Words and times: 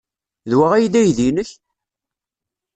D 0.49 0.51
wa 0.57 0.67
ay 0.73 0.85
d 0.93 0.95
aydi-nnek? 0.99 1.49